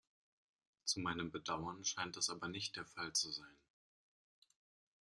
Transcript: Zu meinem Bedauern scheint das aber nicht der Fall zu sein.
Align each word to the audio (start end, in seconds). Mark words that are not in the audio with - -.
Zu 0.83 0.99
meinem 0.99 1.29
Bedauern 1.29 1.85
scheint 1.85 2.17
das 2.17 2.31
aber 2.31 2.47
nicht 2.47 2.75
der 2.75 2.87
Fall 2.87 3.13
zu 3.13 3.29
sein. 3.29 3.55